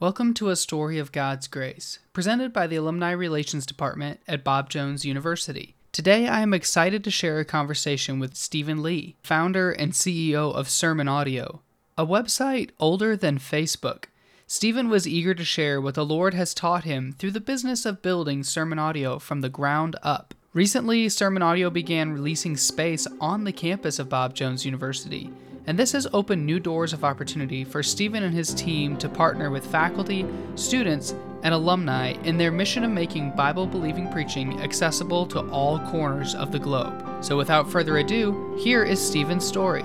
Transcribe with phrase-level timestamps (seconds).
[0.00, 4.70] Welcome to A Story of God's Grace, presented by the Alumni Relations Department at Bob
[4.70, 5.74] Jones University.
[5.90, 10.68] Today, I am excited to share a conversation with Steven Lee, founder and CEO of
[10.68, 11.62] Sermon Audio,
[11.96, 14.04] a website older than Facebook.
[14.46, 18.00] Steven was eager to share what the Lord has taught him through the business of
[18.00, 20.32] building Sermon Audio from the ground up.
[20.54, 25.32] Recently, Sermon Audio began releasing space on the campus of Bob Jones University
[25.68, 29.50] and this has opened new doors of opportunity for Steven and his team to partner
[29.50, 30.24] with faculty,
[30.54, 36.34] students, and alumni in their mission of making Bible believing preaching accessible to all corners
[36.34, 37.22] of the globe.
[37.22, 39.82] So, without further ado, here is Steven's story.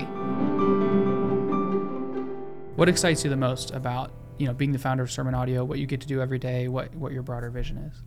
[2.76, 5.78] What excites you the most about you know being the founder of Sermon Audio, what
[5.78, 8.02] you get to do every day, what, what your broader vision is?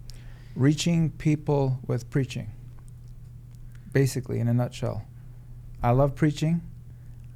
[0.56, 2.54] Reaching people with preaching,
[3.94, 5.06] basically, in a nutshell.
[5.84, 6.64] I love preaching.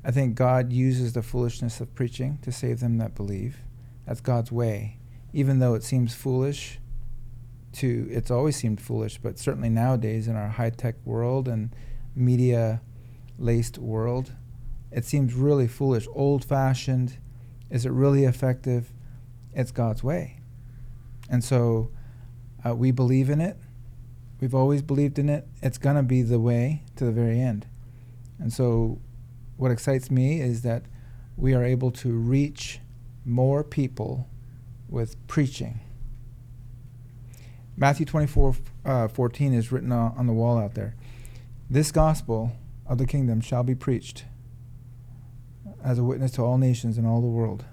[0.03, 3.57] I think God uses the foolishness of preaching to save them that believe.
[4.05, 4.97] That's God's way.
[5.33, 6.79] Even though it seems foolish
[7.73, 11.73] to it's always seemed foolish, but certainly nowadays in our high-tech world and
[12.15, 12.81] media
[13.37, 14.33] laced world,
[14.91, 17.17] it seems really foolish, old-fashioned.
[17.69, 18.91] Is it really effective?
[19.53, 20.39] It's God's way.
[21.29, 21.91] And so
[22.65, 23.57] uh, we believe in it.
[24.41, 25.47] We've always believed in it.
[25.61, 27.67] It's going to be the way to the very end.
[28.39, 28.99] And so
[29.61, 30.81] what excites me is that
[31.37, 32.79] we are able to reach
[33.23, 34.27] more people
[34.89, 35.79] with preaching.
[37.77, 40.95] Matthew 24 uh, 14 is written on, the wall out there.
[41.69, 42.53] This gospel
[42.87, 44.25] of the kingdom shall be preached
[45.83, 47.63] as a witness to all nations in all the world.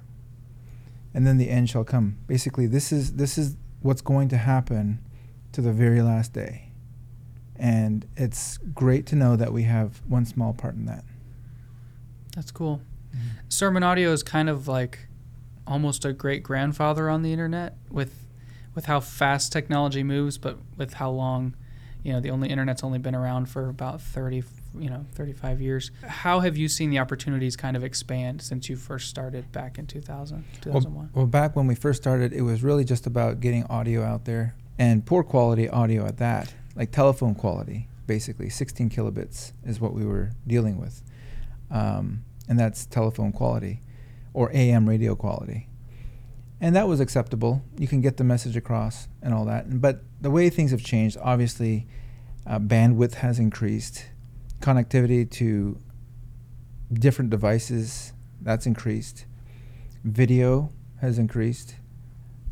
[1.15, 2.19] And then the end shall come.
[2.27, 4.99] Basically, this is this is what's going to happen
[5.53, 6.71] to the very last day.
[7.57, 11.03] And it's great to know that we have one small part in that.
[12.39, 12.81] That's cool.
[13.11, 13.29] Mm-hmm.
[13.49, 15.09] Sermon audio is kind of like
[15.67, 18.27] almost a great grandfather on the internet with
[18.77, 21.57] with how fast technology moves, but with how long,
[22.05, 24.45] you know, the only internet's only been around for about 30,
[24.79, 25.91] you know, 35 years.
[26.07, 29.89] How have you seen the opportunities kind of expand since you first started back in
[29.89, 30.95] 2000, 2001?
[30.95, 34.27] Well, well back when we first started, it was really just about getting audio out
[34.27, 38.49] there and poor quality audio at that, like telephone quality, basically.
[38.49, 41.03] 16 kilobits is what we were dealing with.
[41.69, 43.83] Um, and that's telephone quality
[44.33, 45.69] or AM radio quality.
[46.61, 47.63] And that was acceptable.
[47.77, 49.81] You can get the message across and all that.
[49.81, 51.87] But the way things have changed, obviously,
[52.47, 54.07] uh, bandwidth has increased,
[54.61, 55.79] connectivity to
[56.93, 59.27] different devices that's increased,
[60.05, 61.77] video has increased,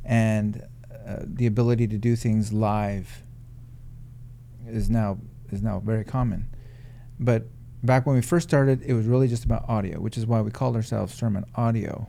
[0.05, 0.63] and
[1.07, 3.23] uh, the ability to do things live
[4.67, 5.19] is now
[5.51, 6.49] is now very common.
[7.19, 7.47] But
[7.83, 10.51] back when we first started, it was really just about audio, which is why we
[10.51, 12.09] called ourselves Sermon Audio.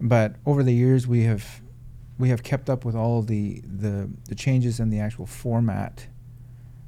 [0.00, 1.60] But over the years, we have
[2.18, 6.06] we have kept up with all the the, the changes in the actual format,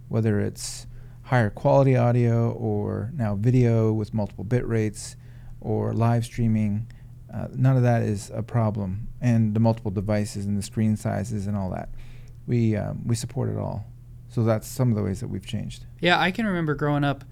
[0.09, 0.87] whether it's
[1.23, 5.17] higher quality audio or now video with multiple bit rates
[5.61, 6.91] or live streaming.
[7.33, 11.47] Uh, none of that is a problem, and the multiple devices and the screen sizes
[11.47, 11.89] and all that.
[12.47, 13.87] We um, we support it all.
[14.29, 15.87] So that's some of the ways that we've changed.
[16.01, 17.25] Yeah, I can remember growing up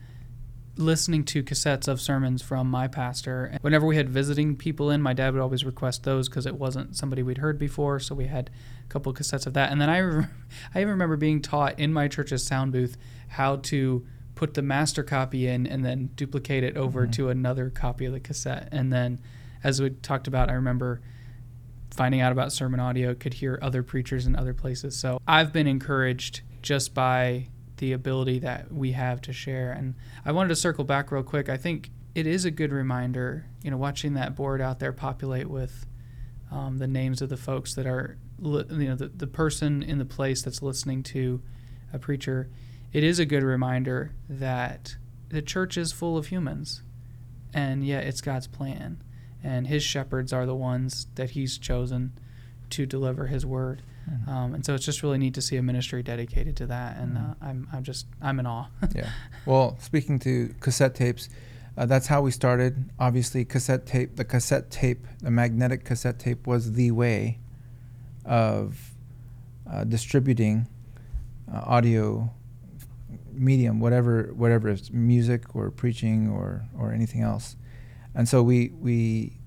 [0.78, 3.58] listening to cassettes of sermons from my pastor.
[3.60, 6.96] Whenever we had visiting people in, my dad would always request those because it wasn't
[6.96, 7.98] somebody we'd heard before.
[7.98, 8.50] So we had
[8.84, 9.70] a couple of cassettes of that.
[9.70, 10.24] And then I, re-
[10.74, 12.96] I even remember being taught in my church's sound booth
[13.28, 17.10] how to put the master copy in and then duplicate it over mm-hmm.
[17.10, 18.68] to another copy of the cassette.
[18.70, 19.20] And then,
[19.64, 21.00] as we talked about, I remember
[21.90, 24.96] finding out about sermon audio, could hear other preachers in other places.
[24.96, 29.72] So I've been encouraged just by the ability that we have to share.
[29.72, 29.94] And
[30.24, 31.48] I wanted to circle back real quick.
[31.48, 35.48] I think it is a good reminder, you know, watching that board out there populate
[35.48, 35.86] with
[36.50, 40.04] um, the names of the folks that are, you know, the, the person in the
[40.04, 41.42] place that's listening to
[41.92, 42.48] a preacher.
[42.92, 44.96] It is a good reminder that
[45.28, 46.82] the church is full of humans,
[47.52, 49.02] and yet it's God's plan.
[49.42, 52.18] And his shepherds are the ones that he's chosen
[52.70, 53.82] to deliver his word.
[54.08, 54.30] Mm-hmm.
[54.30, 57.16] Um, and so it's just really neat to see a ministry dedicated to that, and
[57.16, 57.30] mm-hmm.
[57.30, 58.66] uh, I'm I'm just I'm in awe.
[58.94, 59.10] yeah.
[59.46, 61.28] Well, speaking to cassette tapes,
[61.76, 62.90] uh, that's how we started.
[62.98, 67.38] Obviously, cassette tape, the cassette tape, the magnetic cassette tape was the way
[68.24, 68.94] of
[69.70, 70.68] uh, distributing
[71.52, 72.30] uh, audio
[73.32, 77.56] medium, whatever whatever it's music or preaching or or anything else.
[78.14, 79.38] And so we we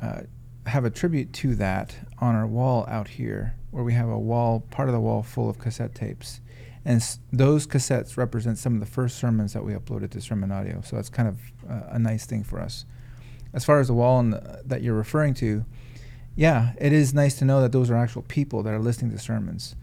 [0.00, 0.22] uh,
[0.66, 4.60] have a tribute to that on our wall out here where we have a wall,
[4.70, 6.40] part of the wall full of cassette tapes.
[6.84, 10.52] And s- those cassettes represent some of the first sermons that we uploaded to Sermon
[10.52, 10.82] Audio.
[10.82, 11.38] So that's kind of
[11.68, 12.84] uh, a nice thing for us.
[13.52, 15.64] As far as the wall the, that you're referring to,
[16.36, 19.18] yeah, it is nice to know that those are actual people that are listening to
[19.18, 19.74] sermons.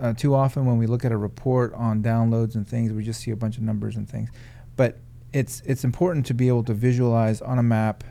[0.00, 3.20] Uh, too often, when we look at a report on downloads and things, we just
[3.20, 4.30] see a bunch of numbers and things.
[4.76, 4.98] But
[5.32, 8.04] it's it's important to be able to visualize on a map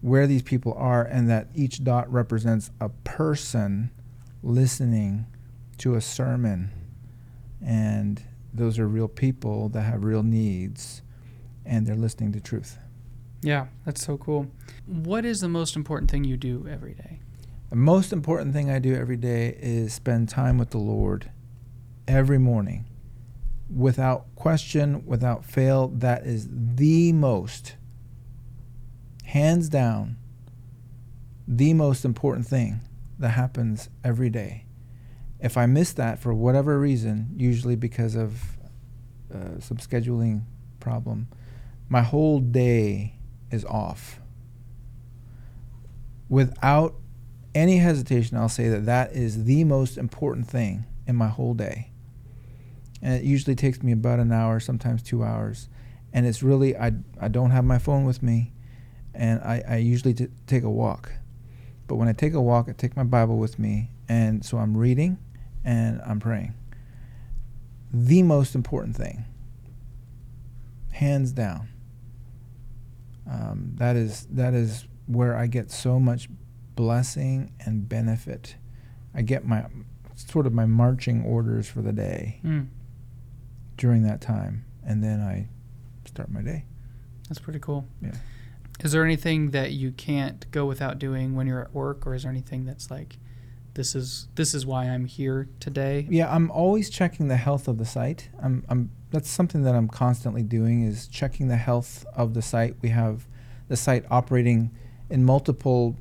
[0.00, 3.90] where these people are, and that each dot represents a person
[4.42, 5.26] listening
[5.78, 6.70] to a sermon,
[7.64, 8.22] and
[8.52, 11.02] those are real people that have real needs,
[11.64, 12.78] and they're listening to truth.
[13.40, 14.48] Yeah, that's so cool.
[14.86, 17.20] What is the most important thing you do every day?
[17.70, 21.30] The most important thing I do every day is spend time with the Lord
[22.06, 22.84] every morning.
[23.74, 27.76] Without question, without fail, that is the most,
[29.24, 30.18] hands down,
[31.48, 32.80] the most important thing
[33.22, 34.66] that happens every day.
[35.40, 38.58] If I miss that for whatever reason, usually because of
[39.34, 40.42] uh, some scheduling
[40.78, 41.28] problem,
[41.88, 43.16] my whole day
[43.50, 44.20] is off.
[46.28, 46.94] Without
[47.54, 51.90] any hesitation, I'll say that that is the most important thing in my whole day.
[53.02, 55.68] And it usually takes me about an hour, sometimes two hours.
[56.12, 58.52] And it's really, I, I don't have my phone with me,
[59.14, 61.12] and I, I usually t- take a walk.
[61.92, 64.74] But when I take a walk, I take my Bible with me, and so I'm
[64.78, 65.18] reading
[65.62, 66.54] and I'm praying.
[67.92, 69.26] The most important thing,
[70.92, 71.68] hands down.
[73.30, 76.30] Um, that is that is where I get so much
[76.76, 78.56] blessing and benefit.
[79.14, 79.66] I get my
[80.14, 82.68] sort of my marching orders for the day Mm,
[83.76, 85.48] during that time, and then I
[86.06, 86.64] start my day.
[87.28, 87.86] that's pretty cool.
[88.00, 88.12] Yeah.
[88.82, 92.22] Is there anything that you can't go without doing when you're at work, or is
[92.22, 93.18] there anything that's like,
[93.74, 96.06] this is this is why I'm here today?
[96.10, 98.28] Yeah, I'm always checking the health of the site.
[98.42, 102.76] I'm, I'm that's something that I'm constantly doing is checking the health of the site.
[102.82, 103.26] We have
[103.68, 104.70] the site operating
[105.08, 105.96] in multiple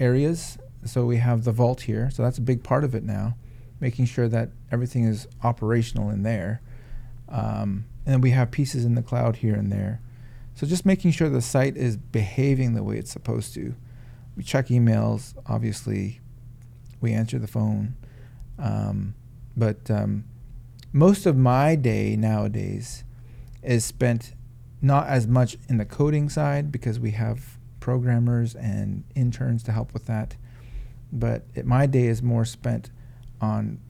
[0.00, 0.58] areas.
[0.84, 2.10] So we have the vault here.
[2.10, 3.36] So that's a big part of it now,
[3.80, 6.60] making sure that everything is operational in there.
[7.28, 10.00] Um, and then we have pieces in the cloud here and there.
[10.54, 13.74] So just making sure the site is behaving the way it's supposed to.
[14.36, 16.20] We check emails, obviously.
[17.00, 17.96] We answer the phone.
[18.58, 19.14] Um,
[19.56, 20.24] but um,
[20.92, 23.04] most of my day nowadays
[23.62, 24.34] is spent
[24.80, 29.92] not as much in the coding side because we have programmers and interns to help
[29.92, 30.36] with that.
[31.12, 32.90] But it, my day is more spent
[33.40, 33.80] on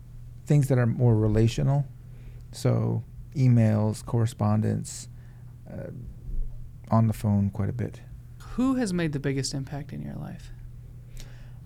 [0.47, 1.87] things that are more relational.
[2.51, 3.05] So
[3.35, 5.09] emails, correspondence,
[5.71, 5.91] uh,
[6.93, 8.03] on the phone quite a bit.
[8.55, 10.51] Who has made the biggest impact in your life?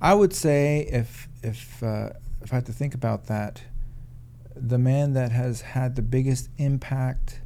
[0.00, 3.62] I would say if if uh, if I had to think about that,
[4.55, 7.40] the man that has had the biggest impact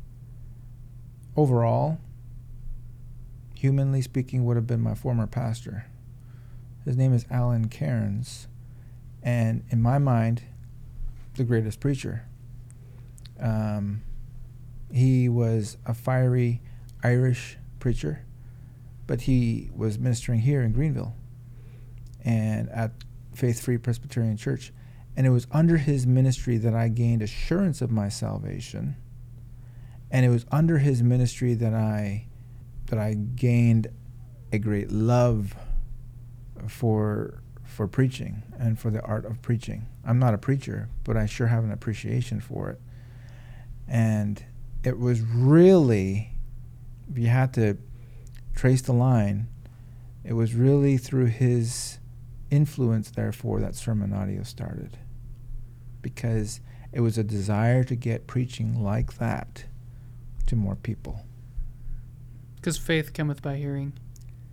[1.37, 1.99] overall,
[3.55, 5.87] humanly speaking, would have been my former pastor.
[6.85, 8.47] His name is Alan Cairns,
[9.23, 10.43] and in my mind,
[11.37, 12.27] the greatest preacher.
[13.39, 14.03] Um,
[14.93, 16.61] he was a fiery
[17.03, 18.25] Irish preacher,
[19.07, 21.15] but he was ministering here in Greenville
[22.25, 22.93] and at
[23.35, 24.73] Faith Free Presbyterian Church.
[25.17, 28.97] And it was under his ministry that I gained assurance of my salvation.
[30.11, 32.27] And it was under his ministry that I
[32.87, 33.89] that I gained
[34.53, 35.55] a great love
[36.69, 39.87] for for preaching and for the art of preaching.
[40.05, 42.81] I'm not a preacher, but I sure have an appreciation for it.
[43.87, 44.45] And
[44.85, 46.33] it was really
[47.11, 47.77] if you had to
[48.55, 49.49] trace the line,
[50.25, 51.99] it was really through his
[52.51, 54.99] influence, therefore, that sermon audio started.
[56.03, 56.61] Because
[56.93, 59.65] it was a desire to get preaching like that
[60.47, 61.25] to more people
[62.57, 63.93] Because faith cometh by hearing,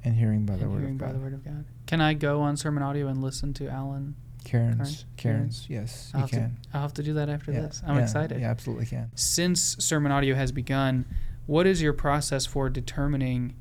[0.04, 1.16] and hearing by the and word hearing of by God.
[1.16, 1.66] the word of God.
[1.88, 4.16] Can I go on sermon audio and listen to Alan?
[4.44, 5.06] Karen's, Cairns.
[5.18, 6.58] Cairns, yes, I'll you have, to, can.
[6.74, 7.82] I'll have to do that after Yeah, this.
[7.86, 8.40] I'm yeah, excited.
[8.40, 9.12] Yeah, absolutely can.
[9.16, 11.06] Since sermon audio has begun,
[11.48, 13.56] what is your process for determining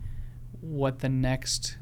[0.60, 1.78] what the next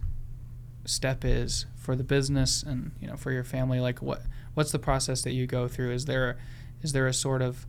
[0.84, 3.80] step is for the business and you know for your family?
[3.80, 5.92] Like what what's the process that you go through?
[5.92, 6.38] Is there
[6.82, 7.66] is there a sort of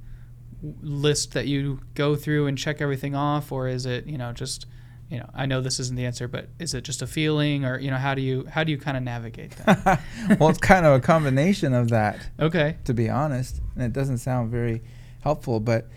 [0.82, 4.66] list that you go through and check everything off, or is it you know just
[5.10, 7.80] you know I know this isn't the answer, but is it just a feeling, or
[7.80, 10.02] you know how do you how do you kind of navigate that?
[10.40, 12.30] well, it's kind of a combination of that.
[12.40, 12.78] okay.
[12.84, 14.82] to be honest, and it doesn't sound very
[15.22, 15.88] helpful, but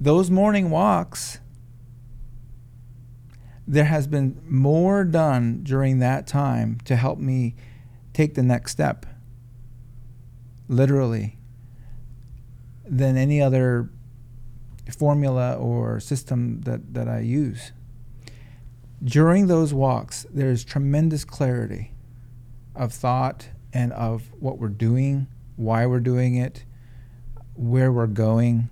[0.00, 1.40] those morning walks,
[3.68, 7.54] there has been more done during that time to help me
[8.14, 9.04] take the next step,
[10.68, 11.36] literally,
[12.86, 13.90] than any other
[14.96, 17.72] formula or system that, that I use.
[19.04, 21.92] During those walks, there's tremendous clarity
[22.74, 26.64] of thought and of what we're doing, why we're doing it,
[27.54, 28.70] where we're going,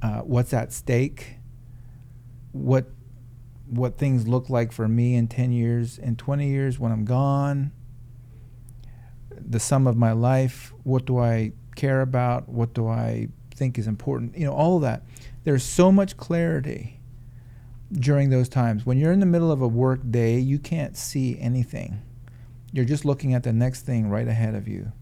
[0.00, 1.36] uh, what's at stake,
[2.52, 2.86] what
[3.72, 7.72] what things look like for me in 10 years, in 20 years when I'm gone,
[9.30, 13.86] the sum of my life, what do I care about, what do I think is
[13.86, 15.04] important, you know, all of that.
[15.44, 17.00] There's so much clarity
[17.90, 18.84] during those times.
[18.84, 22.02] When you're in the middle of a work day, you can't see anything.
[22.72, 24.92] You're just looking at the next thing right ahead of you,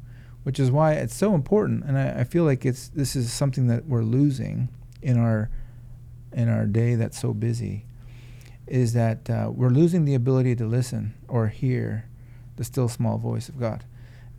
[0.44, 1.84] which is why it's so important.
[1.84, 4.68] And I, I feel like it's this is something that we're losing
[5.02, 5.50] in our
[6.32, 7.86] in our day that's so busy
[8.70, 12.08] is that uh, we're losing the ability to listen or hear
[12.56, 13.84] the still small voice of God.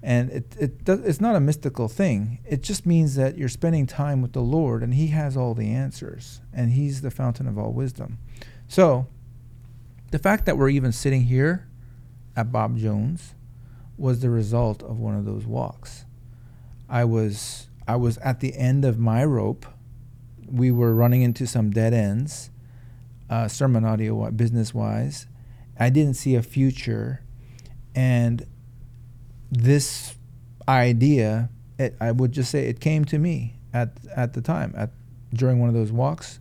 [0.04, 2.40] And it, it does, it's not a mystical thing.
[2.46, 5.72] It just means that you're spending time with the Lord and He has all the
[5.72, 8.18] answers and He's the fountain of all wisdom.
[8.68, 9.08] So,
[10.12, 11.68] the fact that we're even sitting here
[12.36, 13.36] at Bob Jones
[13.98, 16.06] was the result of one of those walks.
[16.90, 19.66] I was I was at the end of my rope
[20.52, 22.50] we were running into some dead ends,
[23.32, 25.26] uh, sermon audio business wise.
[25.80, 27.24] I didn't see a future,
[27.96, 28.46] and
[29.50, 30.16] this
[30.68, 34.92] idea, it, I would just say, it came to me at at the time at
[35.34, 36.40] during one of those walks,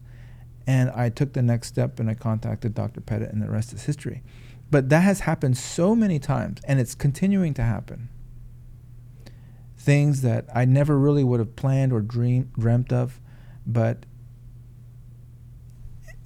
[0.67, 3.01] and I took the next step and I contacted Dr.
[3.01, 4.23] Pettit, and the rest is history.
[4.71, 8.09] But that has happened so many times, and it's continuing to happen.
[9.77, 13.21] Things that I never really would have planned or dream, dreamt of
[13.67, 14.05] but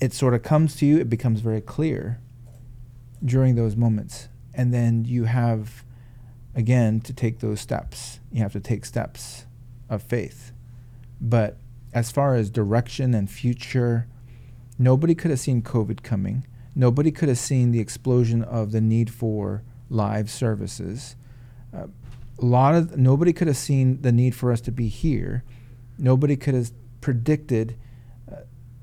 [0.04, 2.20] it sort of comes to you, it becomes very clear
[3.24, 4.28] during those moments.
[4.52, 5.82] And then you have,
[6.54, 8.20] again, to take those steps.
[8.30, 9.46] You have to take steps
[9.88, 10.52] of faith.
[11.20, 11.56] But
[11.94, 14.06] as far as direction and future,
[14.78, 16.46] nobody could have seen COVID coming.
[16.74, 21.16] Nobody could have seen the explosion of the need for live services.
[21.74, 21.86] Uh,
[22.38, 25.44] a lot of nobody could have seen the need for us to be here.
[25.96, 27.76] Nobody could have predicted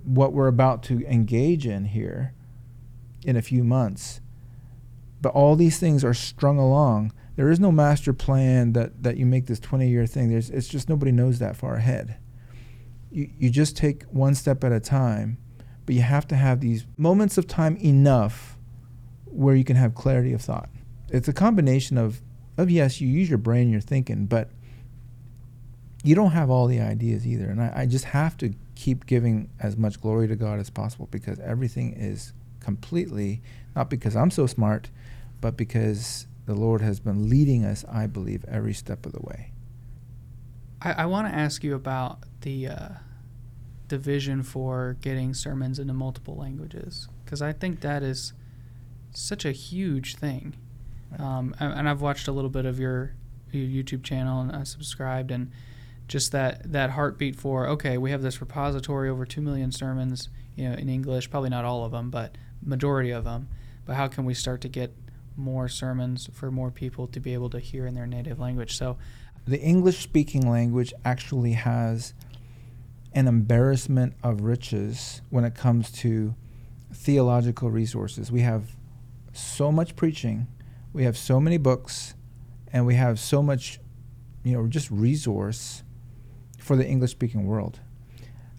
[0.04, 2.34] what we're about to engage in here
[3.24, 4.22] in a few months.
[5.22, 7.14] But all these things are strung along.
[7.36, 10.30] There is no master plan that, that you make this 20 year thing.
[10.30, 12.18] There's, it's just nobody knows that far ahead.
[13.12, 15.38] You, you just take one step at a time,
[15.86, 18.58] but you have to have these moments of time enough
[19.26, 20.70] where you can have clarity of thought.
[21.10, 22.22] It's a combination of,
[22.58, 24.50] of yes, you use your brain, you're thinking, but
[26.04, 27.50] you don't have all the ideas either.
[27.50, 31.08] And I, I, just have to keep giving as much glory to God as possible
[31.12, 33.40] because everything is completely,
[33.76, 34.90] not because I'm so smart,
[35.40, 39.52] but because the Lord has been leading us, I believe, every step of the way.
[40.82, 42.90] I, I want to ask you about the, uh,
[43.90, 48.34] the vision for getting sermons into multiple languages because I think that is
[49.12, 50.56] such a huge thing.
[51.20, 53.14] Um, and, and I've watched a little bit of your,
[53.52, 55.52] your YouTube channel and I subscribed and
[56.12, 60.68] just that that heartbeat for okay, we have this repository over two million sermons, you
[60.68, 63.48] know, in English, probably not all of them, but majority of them.
[63.86, 64.94] But how can we start to get
[65.38, 68.76] more sermons for more people to be able to hear in their native language?
[68.76, 68.98] So,
[69.48, 72.14] the English speaking language actually has
[73.14, 76.36] an embarrassment of riches when it comes to
[76.94, 78.30] theological resources.
[78.30, 78.76] We have
[79.32, 80.48] so much preaching,
[80.92, 82.16] we have so many books,
[82.74, 83.80] and we have so much,
[84.44, 85.84] you know, just resource
[86.72, 87.82] for the English speaking world.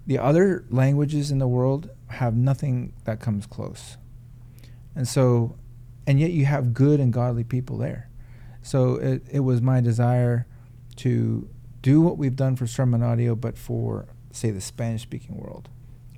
[0.07, 3.97] The other languages in the world have nothing that comes close.
[4.95, 5.57] And so,
[6.07, 8.11] and yet you have good and godly people there.
[8.61, 10.47] So it, it was my desire
[10.97, 11.49] to
[11.81, 15.71] do what we've done for sermon audio, but for, say, the Spanish speaking world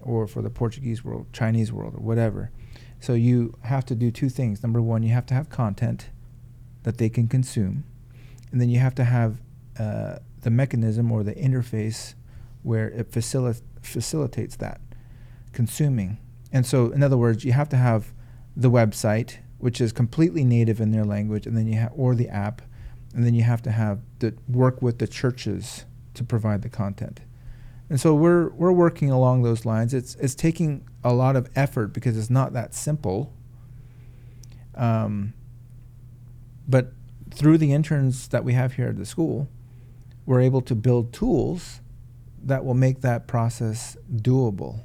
[0.03, 2.51] or for the Portuguese world, Chinese world, or whatever.
[2.99, 4.65] So you have to do two things.
[4.65, 6.11] Number one, you have to have content
[6.83, 7.85] that they can consume,
[8.51, 9.41] and then you have to have
[9.79, 12.15] uh, the mechanism or the interface
[12.63, 14.81] where it facil- facilitates that
[15.53, 16.19] consuming.
[16.53, 18.13] And so, in other words, you have to have
[18.57, 22.29] the website, which is completely native in their language, and then you have, or the
[22.29, 22.63] app,
[23.15, 25.85] and then you have to have the work with the churches
[26.15, 27.21] to provide the content.
[27.91, 29.93] And so we're we're working along those lines.
[29.93, 33.33] It's it's taking a lot of effort because it's not that simple.
[34.75, 35.35] Um,
[36.67, 36.93] but
[37.31, 39.49] through the interns that we have here at the school,
[40.27, 41.81] we're able to build tools
[42.43, 44.83] that will make that process doable.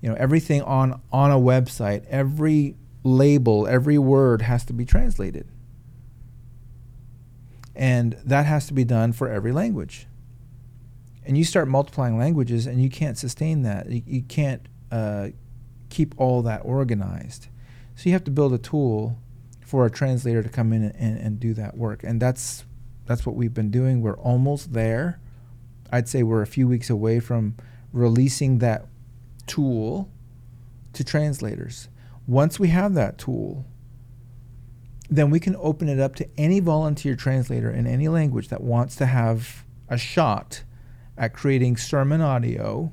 [0.00, 5.48] You know, everything on on a website, every label, every word has to be translated.
[7.74, 10.06] And that has to be done for every language.
[11.24, 13.90] And you start multiplying languages and you can't sustain that.
[13.90, 15.28] You, you can't uh,
[15.90, 17.48] keep all that organized.
[17.96, 19.18] So you have to build a tool
[19.64, 22.02] for a translator to come in and, and, and do that work.
[22.04, 22.64] And that's
[23.06, 24.00] that's what we've been doing.
[24.00, 25.20] We're almost there.
[25.92, 27.54] I'd say we're a few weeks away from
[27.92, 28.86] releasing that
[29.46, 30.10] tool
[30.94, 31.88] to translators.
[32.26, 33.66] Once we have that tool,
[35.10, 38.96] then we can open it up to any volunteer translator in any language that wants
[38.96, 40.64] to have a shot
[41.16, 42.90] at creating sermon audio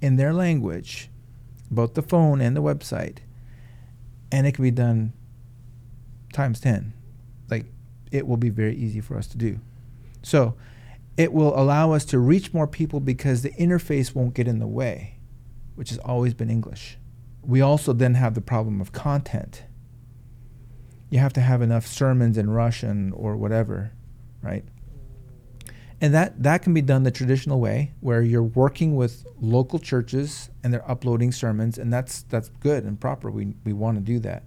[0.00, 1.10] in their language,
[1.70, 3.18] both the phone and the website.
[4.30, 5.12] And it can be done
[6.32, 6.92] times 10.
[8.10, 9.60] It will be very easy for us to do.
[10.22, 10.54] So,
[11.16, 14.66] it will allow us to reach more people because the interface won't get in the
[14.66, 15.18] way,
[15.76, 16.98] which has always been English.
[17.42, 19.64] We also then have the problem of content.
[21.10, 23.92] You have to have enough sermons in Russian or whatever,
[24.42, 24.64] right?
[26.00, 30.50] And that, that can be done the traditional way, where you're working with local churches
[30.62, 33.30] and they're uploading sermons, and that's that's good and proper.
[33.30, 34.42] We we want to do that,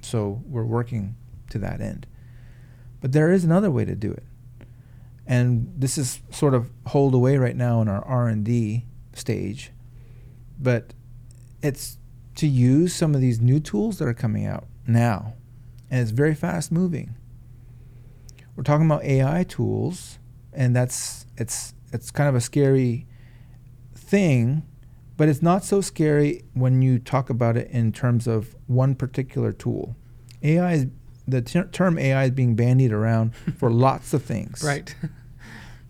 [0.00, 1.16] so we're working
[1.50, 2.06] to that end.
[3.00, 4.24] But there is another way to do it,
[5.26, 9.72] and this is sort of hold away right now in our R and D stage,
[10.58, 10.94] but
[11.62, 11.98] it's
[12.36, 15.34] to use some of these new tools that are coming out now,
[15.90, 17.14] and it's very fast moving.
[18.56, 20.18] We're talking about AI tools,
[20.52, 23.06] and that's it's it's kind of a scary
[23.94, 24.66] thing,
[25.16, 29.52] but it's not so scary when you talk about it in terms of one particular
[29.52, 29.96] tool.
[30.42, 30.86] AI is
[31.28, 34.62] the ter- term AI is being bandied around for lots of things.
[34.64, 34.94] Right.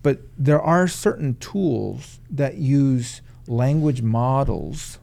[0.01, 4.97] But there are certain tools that use language models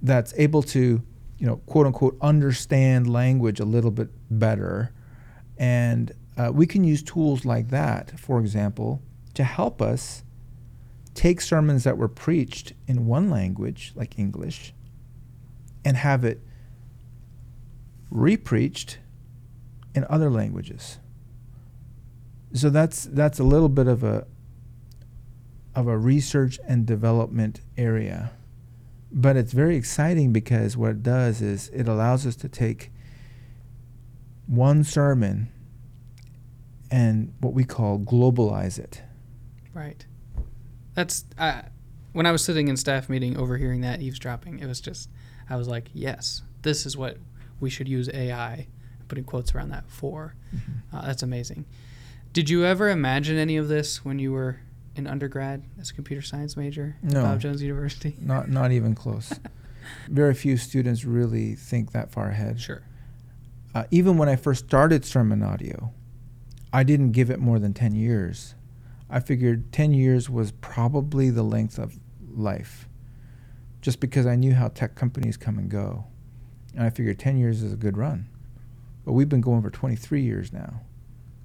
[0.00, 1.02] that's able to,
[1.38, 4.92] you know, quote unquote, understand language a little bit better.
[5.58, 9.02] And uh, we can use tools like that, for example,
[9.34, 10.22] to help us
[11.14, 14.72] take sermons that were preached in one language, like English,
[15.84, 16.40] and have it
[18.10, 18.98] repreached
[19.94, 20.98] in other languages.
[22.54, 24.26] So that's that's a little bit of a
[25.74, 28.32] of a research and development area.
[29.10, 32.90] But it's very exciting because what it does is it allows us to take
[34.46, 35.48] one sermon
[36.90, 39.02] and what we call globalize it.
[39.72, 40.04] Right.
[40.94, 41.24] That's
[42.12, 44.58] when I was sitting in staff meeting overhearing that eavesdropping.
[44.58, 45.08] It was just
[45.48, 47.16] I was like, yes, this is what
[47.60, 48.68] we should use AI.
[49.12, 50.34] Putting quotes around that for.
[50.56, 50.96] Mm-hmm.
[50.96, 51.66] Uh, that's amazing.
[52.32, 54.60] Did you ever imagine any of this when you were
[54.96, 57.22] in undergrad as a computer science major at No.
[57.24, 58.16] Bob Jones University?
[58.22, 59.38] Not not even close.
[60.08, 62.58] Very few students really think that far ahead.
[62.58, 62.80] Sure.
[63.74, 65.92] Uh, even when I first started sermon audio,
[66.72, 68.54] I didn't give it more than 10 years.
[69.10, 71.98] I figured 10 years was probably the length of
[72.34, 72.88] life,
[73.82, 76.06] just because I knew how tech companies come and go.
[76.74, 78.30] And I figured 10 years is a good run.
[79.04, 80.80] But we've been going for 23 years now.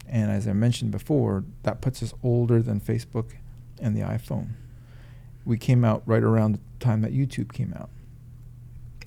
[0.08, 3.32] And as I mentioned before, that puts us older than Facebook
[3.80, 4.50] and the iPhone.
[5.46, 7.90] We came out right around the time that YouTube came out.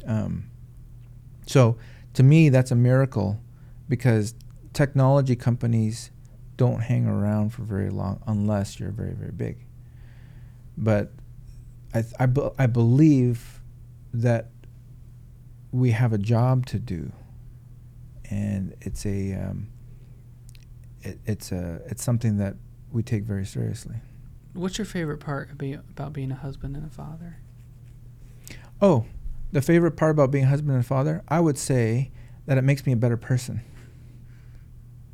[0.06, 0.50] Um,
[1.46, 1.76] so
[2.14, 3.40] to me, that's a miracle
[3.88, 4.34] because
[4.72, 6.10] technology companies
[6.56, 9.58] don't hang around for very long unless you're very, very big.
[10.76, 11.12] But
[11.94, 13.60] I, I, be- I believe
[14.12, 14.50] that
[15.72, 17.12] we have a job to do,
[18.30, 19.68] and it's a um,
[21.02, 22.56] it, it's a it's something that
[22.92, 23.96] we take very seriously.
[24.52, 27.36] What's your favorite part about being a husband and a father?
[28.82, 29.06] Oh,
[29.52, 32.10] the favorite part about being a husband and a father, I would say
[32.46, 33.62] that it makes me a better person.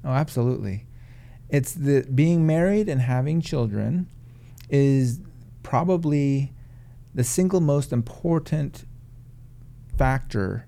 [0.05, 0.87] Oh, absolutely.
[1.49, 4.09] It's the being married and having children
[4.71, 5.21] is
[5.63, 6.53] probably
[7.15, 8.85] the single most important
[9.97, 10.67] factor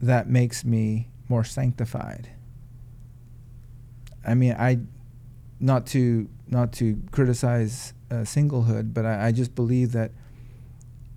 [0.00, 2.30] that makes me more sanctified.
[4.26, 4.80] I mean, I
[5.60, 10.12] not to not to criticize uh, singlehood, but I, I just believe that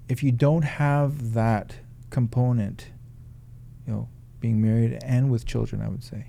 [0.08, 1.76] if you don't have that
[2.10, 2.92] component,
[3.86, 6.28] you know, being married and with children, I would say,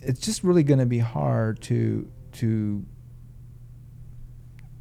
[0.00, 2.84] it's just really going to be hard to to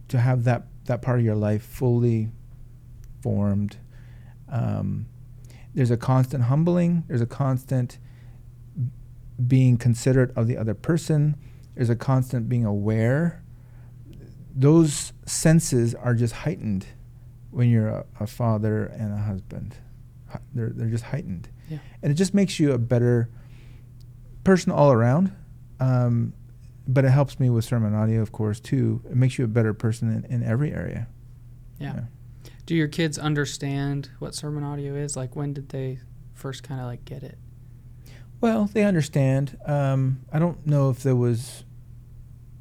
[0.08, 2.30] to have that that part of your life fully
[3.22, 3.78] formed.
[4.50, 5.06] Um,
[5.74, 7.04] there's a constant humbling.
[7.08, 7.98] There's a constant
[9.48, 11.36] being considerate of the other person.
[11.76, 13.44] There's a constant being aware.
[14.54, 16.86] Those senses are just heightened
[17.50, 19.76] when you're a, a father and a husband.
[20.54, 21.50] They're, they're just heightened.
[21.70, 21.80] Yeah.
[22.02, 23.30] And it just makes you a better
[24.44, 25.36] person all around.
[25.80, 26.34] Um,
[26.88, 29.02] but it helps me with sermon audio, of course, too.
[29.10, 31.08] It makes you a better person in, in every area.
[31.80, 32.02] Yeah.
[32.72, 35.18] Do your kids understand what sermon audio is?
[35.18, 36.00] Like, when did they
[36.34, 37.38] first kind of like get it?
[38.40, 39.58] Well, they understand.
[39.66, 41.66] Um, I don't know if there was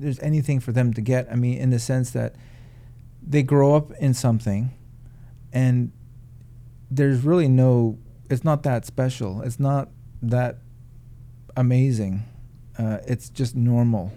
[0.00, 1.28] there's anything for them to get.
[1.30, 2.34] I mean, in the sense that
[3.22, 4.72] they grow up in something,
[5.52, 5.92] and
[6.90, 7.96] there's really no.
[8.28, 9.42] It's not that special.
[9.42, 9.90] It's not
[10.22, 10.58] that
[11.56, 12.24] amazing.
[12.76, 14.12] Uh, it's just normal.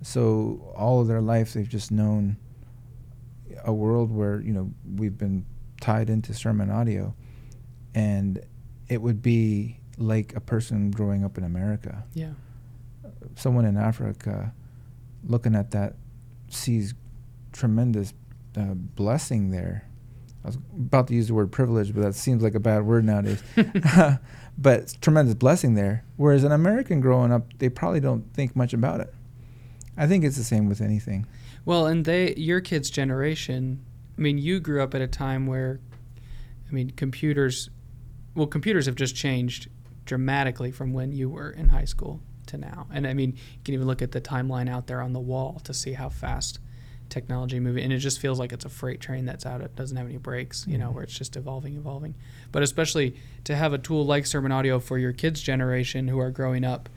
[0.00, 2.38] So all of their life, they've just known
[3.64, 5.46] a world where you know we've been
[5.80, 7.14] tied into sermon audio,
[7.94, 8.40] and
[8.88, 12.04] it would be like a person growing up in America.
[12.14, 12.32] Yeah.
[13.36, 14.52] Someone in Africa
[15.26, 15.94] looking at that
[16.48, 16.94] sees
[17.52, 18.12] tremendous
[18.56, 19.88] uh, blessing there.
[20.44, 23.04] I was about to use the word privilege, but that seems like a bad word
[23.04, 23.42] nowadays.
[24.58, 26.04] but tremendous blessing there.
[26.16, 29.12] Whereas an American growing up, they probably don't think much about it.
[29.96, 31.26] I think it's the same with anything.
[31.64, 33.84] Well, and they, your kids' generation,
[34.16, 35.80] I mean, you grew up at a time where,
[36.68, 37.70] I mean, computers,
[38.34, 39.68] well, computers have just changed
[40.04, 42.86] dramatically from when you were in high school to now.
[42.92, 45.60] And I mean, you can even look at the timeline out there on the wall
[45.64, 46.58] to see how fast
[47.10, 49.98] technology moving and it just feels like it's a freight train that's out it doesn't
[49.98, 50.94] have any brakes you know Mhm.
[50.94, 52.14] where it's just evolving evolving
[52.50, 56.30] but especially to have a tool like sermon audio for your kids generation who are
[56.30, 56.88] growing up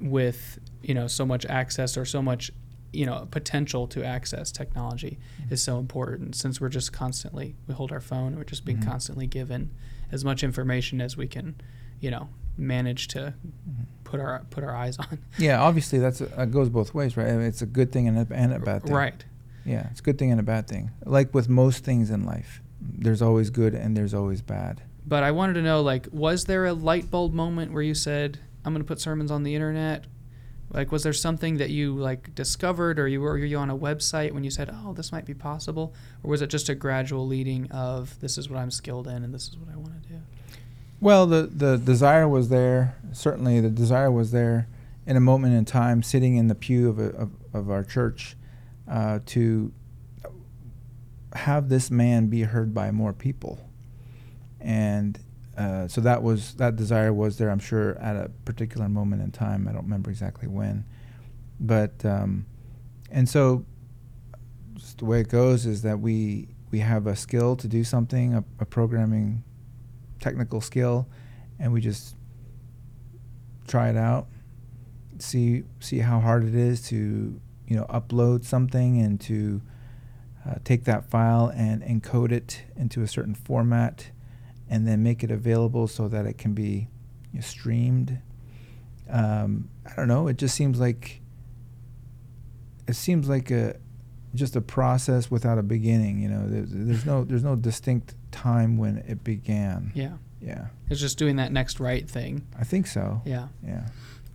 [0.00, 2.50] with you know so much access or so much
[2.94, 5.18] you know potential to access technology
[5.50, 8.86] is so important since we're just constantly we hold our phone we're just being Mhm.
[8.86, 9.70] constantly given
[10.12, 11.54] as much information as we can
[12.00, 13.34] you know manage to
[14.04, 17.26] put our put our eyes on Yeah, obviously that's a, it goes both ways, right?
[17.28, 18.92] I mean, it's a good thing and a, and a bad thing.
[18.94, 19.24] right
[19.64, 20.90] Yeah, it's a good thing and a bad thing.
[21.04, 24.82] Like with most things in life, there's always good and there's always bad.
[25.06, 28.38] but i wanted to know like was there a light bulb moment where you said
[28.64, 30.04] i'm going to put sermons on the internet
[30.74, 34.32] like was there something that you like discovered or you were you on a website
[34.32, 37.70] when you said oh this might be possible or was it just a gradual leading
[37.70, 40.20] of this is what i'm skilled in and this is what i want to do
[41.00, 42.96] Well, the the desire was there.
[43.12, 44.68] Certainly, the desire was there
[45.06, 48.36] in a moment in time, sitting in the pew of a, of, of our church,
[48.88, 49.70] uh, to
[51.34, 53.58] have this man be heard by more people,
[54.60, 55.18] and
[55.56, 57.50] uh, so that was that desire was there.
[57.50, 59.68] I'm sure at a particular moment in time.
[59.68, 60.84] I don't remember exactly when,
[61.60, 62.46] but um,
[63.10, 63.64] and so
[64.74, 68.34] just the way it goes is that we we have a skill to do something,
[68.34, 69.44] a, a programming
[70.18, 71.06] technical skill,
[71.58, 72.16] and we just
[73.68, 74.26] try it out,
[75.18, 79.62] see see how hard it is to you know upload something and to
[80.46, 84.10] uh, take that file and encode it into a certain format,
[84.68, 86.88] and then make it available so that it can be
[87.32, 88.18] you know, streamed.
[89.10, 90.28] Um, I don't know.
[90.28, 91.20] It just seems like
[92.86, 93.76] it seems like a
[94.34, 96.20] just a process without a beginning.
[96.20, 99.92] You know, there's, there's no there's no distinct time when it began.
[99.94, 103.22] yeah Yeah, it's just doing that next right thing I think so.
[103.24, 103.86] yeah Yeah,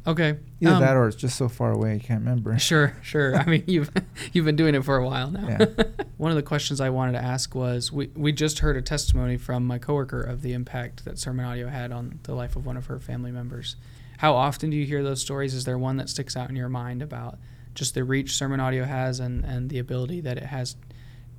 [0.10, 2.58] okay either Um, that or it's just so far away I can't remember.
[2.70, 3.36] Sure, sure.
[3.38, 3.92] I mean, you've
[4.34, 5.48] you've been doing it for a while now.
[5.48, 5.66] Yeah.
[6.18, 9.38] One of the questions I wanted to ask was we we just heard a testimony
[9.38, 12.78] from my coworker of the impact that Sermon Audio had on the life of one
[12.78, 13.76] of her family members.
[14.18, 15.54] How often do you hear those stories?
[15.54, 17.38] Is there one that sticks out in your mind about
[17.74, 20.76] just the reach Sermon Audio has and and the ability that it has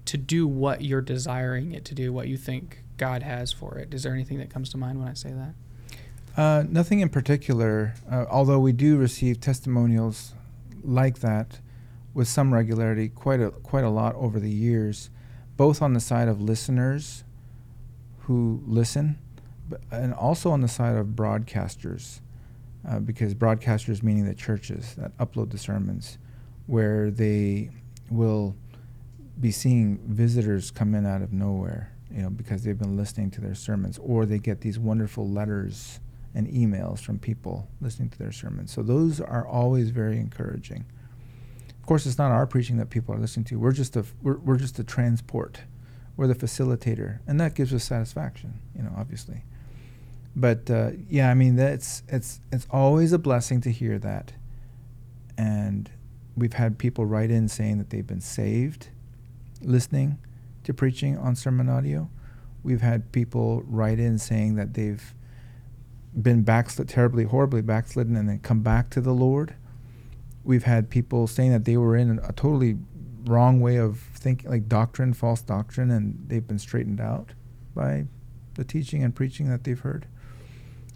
[0.06, 3.92] to do what you're desiring it to do, what you think God has for it?
[3.92, 5.54] Is there anything that comes to mind when I say that?
[6.36, 10.34] Uh, nothing in particular, uh, although we do receive testimonials
[10.82, 11.58] like that
[12.14, 15.10] with some regularity, quite a quite a lot over the years,
[15.56, 17.24] both on the side of listeners
[18.20, 19.18] who listen,
[19.68, 22.20] but, and also on the side of broadcasters,
[22.88, 26.16] uh, because broadcasters meaning the churches that upload the sermons,
[26.66, 27.70] where they
[28.08, 28.54] will
[29.40, 33.40] be seeing visitors come in out of nowhere, you know, because they've been listening to
[33.40, 35.98] their sermons, or they get these wonderful letters
[36.34, 38.72] and emails from people listening to their sermons.
[38.72, 40.84] So those are always very encouraging.
[41.78, 43.58] Of course, it's not our preaching that people are listening to.
[43.58, 45.62] We're just a we're, we're just a transport.
[46.16, 49.44] We're the facilitator, and that gives us satisfaction, you know, obviously.
[50.36, 54.32] But uh, yeah, I mean, that's it's it's always a blessing to hear that,
[55.36, 55.90] and
[56.36, 58.88] we've had people write in saying that they've been saved,
[59.62, 60.18] listening
[60.64, 62.08] to preaching on sermon audio.
[62.62, 65.14] We've had people write in saying that they've
[66.14, 69.54] been backslid terribly, horribly backslidden, and then come back to the Lord.
[70.44, 72.78] We've had people saying that they were in a totally
[73.24, 77.30] wrong way of thinking, like doctrine, false doctrine, and they've been straightened out
[77.74, 78.06] by
[78.54, 80.06] the teaching and preaching that they've heard.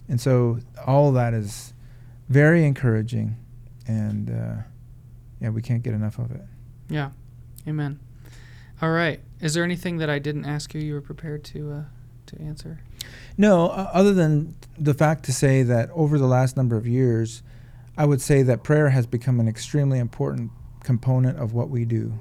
[0.08, 1.72] And so all that is
[2.28, 3.36] very encouraging,
[3.86, 4.62] and uh,
[5.40, 6.42] yeah, we can't get enough of it.
[6.88, 7.10] Yeah.
[7.66, 8.00] Amen.
[8.82, 9.20] All right.
[9.40, 11.82] Is there anything that I didn't ask you you were prepared to uh,
[12.26, 12.80] to answer?
[13.36, 17.42] No, other than the fact to say that over the last number of years,
[17.96, 20.50] I would say that prayer has become an extremely important
[20.82, 22.12] component of what we do.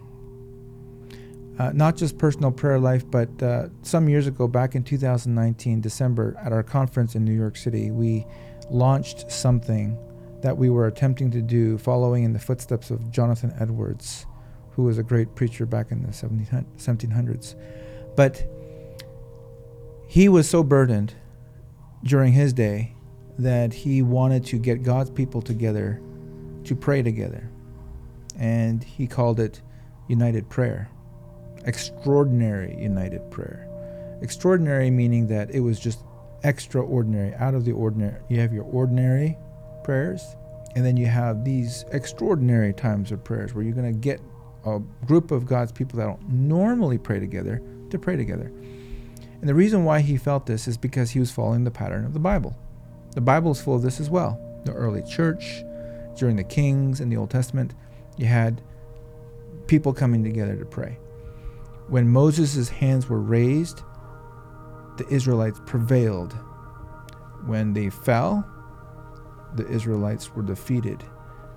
[1.59, 6.35] Uh, not just personal prayer life, but uh, some years ago, back in 2019, December,
[6.43, 8.25] at our conference in New York City, we
[8.71, 9.97] launched something
[10.41, 14.25] that we were attempting to do following in the footsteps of Jonathan Edwards,
[14.71, 17.55] who was a great preacher back in the 1700s.
[18.15, 18.43] But
[20.13, 21.11] he was so burdened
[22.03, 22.93] during his day
[23.39, 25.99] that he wanted to get God's people together
[26.65, 27.49] to pray together.
[28.37, 29.63] And he called it
[30.07, 30.87] united prayer.
[31.65, 33.67] Extraordinary united prayer.
[34.21, 36.03] Extraordinary meaning that it was just
[36.43, 38.21] extraordinary, out of the ordinary.
[38.29, 39.35] You have your ordinary
[39.83, 40.21] prayers,
[40.75, 44.21] and then you have these extraordinary times of prayers where you're going to get
[44.63, 48.51] a group of God's people that don't normally pray together to pray together.
[49.43, 52.13] And the reason why he felt this is because he was following the pattern of
[52.13, 52.55] the Bible.
[53.11, 54.39] The Bible is full of this as well.
[54.63, 55.65] The early church,
[56.15, 57.73] during the kings in the Old Testament,
[58.15, 58.61] you had
[59.67, 60.97] people coming together to pray.
[61.89, 63.81] When Moses' hands were raised,
[64.95, 66.31] the Israelites prevailed.
[67.45, 68.47] When they fell,
[69.55, 71.03] the Israelites were defeated.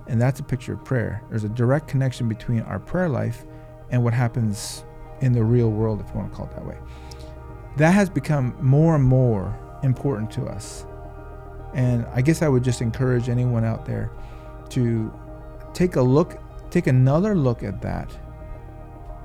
[0.09, 1.23] And that's a picture of prayer.
[1.31, 3.45] There's a direct connection between our prayer life
[3.91, 4.83] and what happens
[5.21, 6.79] in the real world, if you want to call it that way
[7.77, 10.87] that has become more and more important to us.
[11.75, 14.11] And I guess I would just encourage anyone out there
[14.71, 15.13] to
[15.75, 16.39] take a look,
[16.71, 18.11] take another look at that,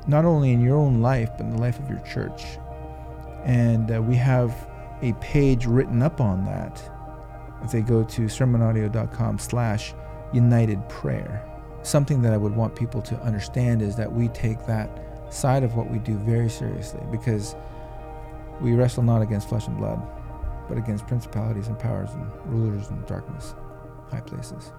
[0.08, 2.44] not only in your own life, but in the life of your church.
[3.46, 4.68] And uh, we have
[5.02, 6.82] a page written up on that.
[7.64, 9.94] If they go to sermonaudio.com slash
[10.34, 11.48] united prayer,
[11.84, 14.90] something that I would want people to understand is that we take that
[15.30, 17.56] side of what we do very seriously because
[18.62, 20.02] we wrestle not against flesh and blood,
[20.69, 23.56] but against principalities and powers and rulers in darkness,
[24.10, 24.71] high places.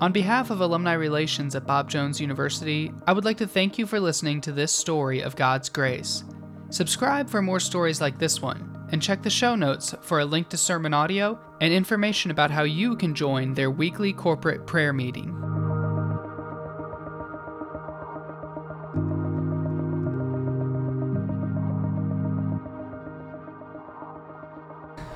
[0.00, 3.86] On behalf of Alumni Relations at Bob Jones University, I would like to thank you
[3.86, 6.24] for listening to this story of God's grace.
[6.70, 10.48] Subscribe for more stories like this one, and check the show notes for a link
[10.50, 15.49] to sermon audio and information about how you can join their weekly corporate prayer meeting.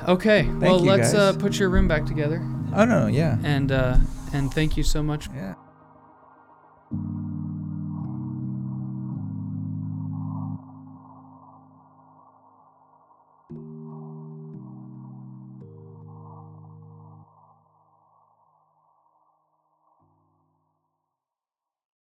[0.08, 0.42] Okay.
[0.44, 2.42] Thank well, let's uh, put your room back together.
[2.74, 3.96] Oh no, yeah, And uh,
[4.32, 5.54] and thank you so much yeah.